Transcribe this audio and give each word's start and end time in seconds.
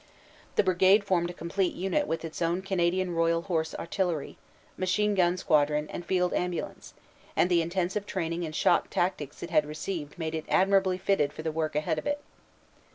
The 0.55 0.63
brigade 0.63 1.03
formed 1.03 1.29
a 1.29 1.33
complete 1.33 1.75
unit 1.75 2.07
with 2.07 2.25
its 2.25 2.41
own 2.41 2.63
Canadian 2.63 3.13
Royal 3.13 3.43
Horse 3.43 3.75
Artillery, 3.75 4.35
machine 4.75 5.13
gun 5.13 5.37
squadron 5.37 5.87
and 5.91 6.03
field 6.03 6.33
ambulance, 6.33 6.95
and 7.35 7.51
the 7.51 7.61
intensive 7.61 8.07
training 8.07 8.41
in 8.41 8.51
shock 8.53 8.89
tactics 8.89 9.43
it 9.43 9.51
had 9.51 9.63
received 9.67 10.17
made 10.17 10.33
it 10.33 10.45
admirably 10.49 10.97
fitted 10.97 11.31
for 11.31 11.43
the 11.43 11.51
work 11.51 11.75
ahead 11.75 11.99
of 11.99 12.07
it. 12.07 12.19